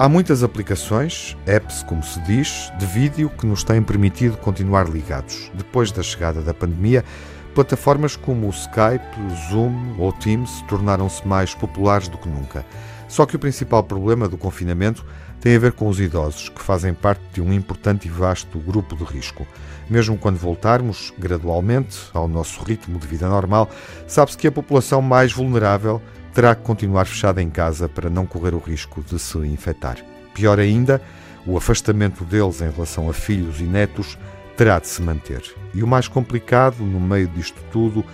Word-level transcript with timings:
Há 0.00 0.08
muitas 0.08 0.44
aplicações, 0.44 1.36
apps 1.44 1.82
como 1.82 2.04
se 2.04 2.20
diz, 2.20 2.70
de 2.78 2.86
vídeo 2.86 3.28
que 3.28 3.44
nos 3.44 3.64
têm 3.64 3.82
permitido 3.82 4.36
continuar 4.36 4.88
ligados. 4.88 5.50
Depois 5.52 5.90
da 5.90 6.04
chegada 6.04 6.40
da 6.40 6.54
pandemia, 6.54 7.04
plataformas 7.58 8.14
como 8.14 8.46
o 8.46 8.50
Skype, 8.50 9.50
Zoom 9.50 9.96
ou 9.98 10.12
Teams 10.12 10.62
tornaram-se 10.68 11.26
mais 11.26 11.56
populares 11.56 12.06
do 12.06 12.16
que 12.16 12.28
nunca. 12.28 12.64
Só 13.08 13.26
que 13.26 13.34
o 13.34 13.38
principal 13.38 13.82
problema 13.82 14.28
do 14.28 14.38
confinamento 14.38 15.04
tem 15.40 15.56
a 15.56 15.58
ver 15.58 15.72
com 15.72 15.88
os 15.88 15.98
idosos, 15.98 16.48
que 16.50 16.62
fazem 16.62 16.94
parte 16.94 17.20
de 17.32 17.42
um 17.42 17.52
importante 17.52 18.06
e 18.06 18.10
vasto 18.12 18.60
grupo 18.60 18.94
de 18.94 19.02
risco. 19.02 19.44
Mesmo 19.90 20.16
quando 20.16 20.36
voltarmos, 20.36 21.12
gradualmente, 21.18 21.98
ao 22.14 22.28
nosso 22.28 22.62
ritmo 22.62 22.96
de 22.96 23.08
vida 23.08 23.28
normal, 23.28 23.68
sabe-se 24.06 24.38
que 24.38 24.46
a 24.46 24.52
população 24.52 25.02
mais 25.02 25.32
vulnerável 25.32 26.00
terá 26.32 26.54
que 26.54 26.62
continuar 26.62 27.06
fechada 27.06 27.42
em 27.42 27.50
casa 27.50 27.88
para 27.88 28.08
não 28.08 28.24
correr 28.24 28.54
o 28.54 28.60
risco 28.60 29.02
de 29.02 29.18
se 29.18 29.36
infectar. 29.38 29.96
Pior 30.32 30.60
ainda, 30.60 31.02
o 31.44 31.56
afastamento 31.56 32.24
deles 32.24 32.60
em 32.60 32.70
relação 32.70 33.10
a 33.10 33.12
filhos 33.12 33.58
e 33.58 33.64
netos 33.64 34.16
terá 34.58 34.80
de 34.80 34.88
se 34.88 35.00
manter. 35.00 35.40
E 35.72 35.84
o 35.84 35.86
mais 35.86 36.08
complicado 36.08 36.82
no 36.82 36.98
meio 36.98 37.28
disto 37.28 37.62
tudo 37.70 38.04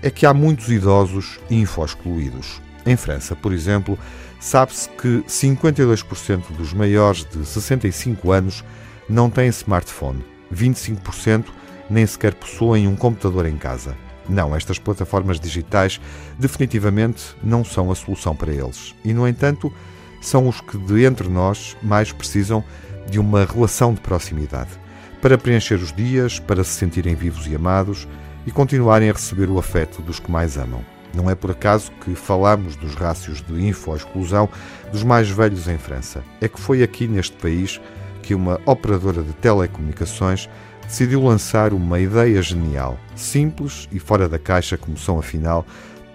é 0.00 0.10
que 0.10 0.24
há 0.24 0.32
muitos 0.32 0.68
idosos 0.68 1.40
info-excluídos. 1.50 2.62
Em 2.86 2.96
França, 2.96 3.34
por 3.34 3.52
exemplo, 3.52 3.98
sabe-se 4.38 4.88
que 4.90 5.24
52% 5.26 6.52
dos 6.56 6.72
maiores 6.72 7.24
de 7.24 7.44
65 7.44 8.30
anos 8.30 8.64
não 9.08 9.28
têm 9.28 9.48
smartphone, 9.48 10.24
25% 10.54 11.46
nem 11.90 12.06
sequer 12.06 12.34
possuem 12.34 12.86
um 12.86 12.94
computador 12.94 13.44
em 13.44 13.56
casa. 13.56 13.96
Não, 14.28 14.54
estas 14.54 14.78
plataformas 14.78 15.40
digitais 15.40 16.00
definitivamente 16.38 17.34
não 17.42 17.64
são 17.64 17.90
a 17.90 17.94
solução 17.96 18.36
para 18.36 18.52
eles. 18.52 18.94
E, 19.04 19.12
no 19.12 19.26
entanto, 19.26 19.72
são 20.20 20.46
os 20.46 20.60
que 20.60 20.78
de 20.78 21.04
entre 21.04 21.28
nós 21.28 21.76
mais 21.82 22.12
precisam 22.12 22.62
de 23.10 23.18
uma 23.18 23.44
relação 23.44 23.92
de 23.92 24.00
proximidade 24.00 24.80
para 25.22 25.38
preencher 25.38 25.76
os 25.76 25.92
dias, 25.92 26.40
para 26.40 26.64
se 26.64 26.72
sentirem 26.72 27.14
vivos 27.14 27.46
e 27.46 27.54
amados 27.54 28.08
e 28.44 28.50
continuarem 28.50 29.08
a 29.08 29.12
receber 29.12 29.48
o 29.48 29.56
afeto 29.56 30.02
dos 30.02 30.18
que 30.18 30.28
mais 30.28 30.58
amam. 30.58 30.84
Não 31.14 31.30
é 31.30 31.34
por 31.36 31.52
acaso 31.52 31.92
que 32.04 32.16
falamos 32.16 32.74
dos 32.74 32.96
rácios 32.96 33.40
de 33.40 33.64
info-exclusão 33.64 34.48
dos 34.90 35.04
mais 35.04 35.30
velhos 35.30 35.68
em 35.68 35.78
França. 35.78 36.24
É 36.40 36.48
que 36.48 36.60
foi 36.60 36.82
aqui 36.82 37.06
neste 37.06 37.36
país 37.36 37.80
que 38.20 38.34
uma 38.34 38.60
operadora 38.66 39.22
de 39.22 39.32
telecomunicações 39.34 40.50
decidiu 40.88 41.22
lançar 41.22 41.72
uma 41.72 42.00
ideia 42.00 42.42
genial, 42.42 42.98
simples 43.14 43.88
e 43.92 44.00
fora 44.00 44.28
da 44.28 44.40
caixa, 44.40 44.76
como 44.76 44.96
são 44.98 45.20
afinal 45.20 45.64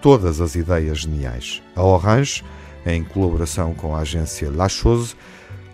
todas 0.01 0.41
as 0.41 0.55
ideias 0.55 0.99
geniais. 0.99 1.63
A 1.77 1.81
Orange, 1.81 2.43
em 2.85 3.05
colaboração 3.05 3.73
com 3.73 3.95
a 3.95 3.99
agência 3.99 4.51
La 4.53 4.67
Chose, 4.67 5.15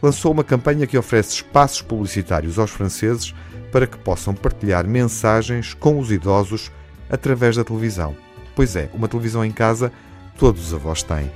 lançou 0.03 0.33
uma 0.33 0.43
campanha 0.43 0.85
que 0.85 0.97
oferece 0.97 1.35
espaços 1.35 1.81
publicitários 1.81 2.59
aos 2.59 2.71
franceses 2.71 3.33
para 3.71 3.87
que 3.87 3.97
possam 3.97 4.33
partilhar 4.35 4.85
mensagens 4.85 5.73
com 5.73 5.97
os 5.97 6.11
idosos 6.11 6.69
através 7.09 7.55
da 7.55 7.63
televisão. 7.63 8.13
Pois 8.53 8.75
é, 8.75 8.89
uma 8.93 9.07
televisão 9.07 9.45
em 9.45 9.51
casa 9.51 9.93
todos 10.37 10.67
os 10.67 10.73
avós 10.73 11.01
têm. 11.03 11.31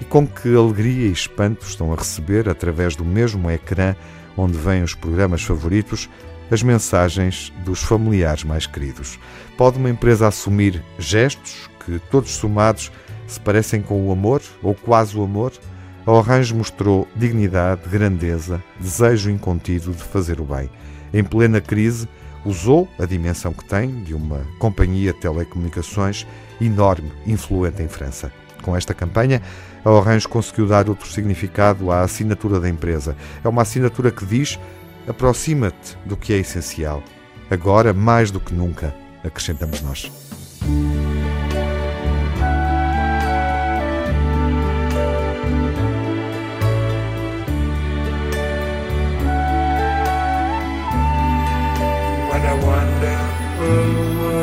E 0.00 0.04
com 0.04 0.26
que 0.26 0.54
alegria 0.54 1.08
e 1.08 1.12
espanto 1.12 1.66
estão 1.66 1.92
a 1.92 1.96
receber, 1.96 2.48
através 2.48 2.96
do 2.96 3.04
mesmo 3.04 3.50
ecrã 3.50 3.94
onde 4.36 4.56
vêm 4.56 4.82
os 4.82 4.94
programas 4.94 5.42
favoritos, 5.42 6.08
as 6.50 6.62
mensagens 6.62 7.52
dos 7.64 7.82
familiares 7.82 8.44
mais 8.44 8.66
queridos. 8.66 9.18
Pode 9.58 9.78
uma 9.78 9.90
empresa 9.90 10.28
assumir 10.28 10.82
gestos 10.98 11.68
que, 11.84 11.98
todos 12.10 12.30
somados, 12.32 12.90
se 13.26 13.40
parecem 13.40 13.82
com 13.82 14.06
o 14.06 14.12
amor 14.12 14.40
ou 14.62 14.74
quase 14.74 15.16
o 15.16 15.22
amor? 15.22 15.52
A 16.06 16.12
Orange 16.12 16.54
mostrou 16.54 17.08
dignidade, 17.16 17.88
grandeza, 17.88 18.62
desejo 18.78 19.28
incontido 19.28 19.90
de 19.92 20.04
fazer 20.04 20.40
o 20.40 20.44
bem. 20.44 20.70
Em 21.12 21.24
plena 21.24 21.60
crise, 21.60 22.08
usou 22.44 22.88
a 22.96 23.04
dimensão 23.04 23.52
que 23.52 23.64
tem 23.64 24.04
de 24.04 24.14
uma 24.14 24.46
companhia 24.60 25.12
de 25.12 25.18
telecomunicações 25.18 26.24
enorme, 26.60 27.10
influente 27.26 27.82
em 27.82 27.88
França. 27.88 28.30
Com 28.62 28.76
esta 28.76 28.94
campanha, 28.94 29.42
a 29.84 29.90
Orange 29.90 30.28
conseguiu 30.28 30.68
dar 30.68 30.88
outro 30.88 31.10
significado 31.10 31.90
à 31.90 32.02
assinatura 32.02 32.60
da 32.60 32.68
empresa. 32.68 33.16
É 33.42 33.48
uma 33.48 33.62
assinatura 33.62 34.12
que 34.12 34.24
diz 34.24 34.60
aproxima-te 35.08 35.98
do 36.04 36.16
que 36.16 36.32
é 36.32 36.36
essencial. 36.36 37.02
Agora, 37.50 37.92
mais 37.92 38.30
do 38.30 38.38
que 38.38 38.54
nunca, 38.54 38.94
acrescentamos 39.24 39.82
nós. 39.82 40.35
road. 53.66 54.35